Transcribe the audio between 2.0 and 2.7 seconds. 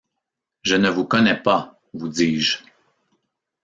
dis-je.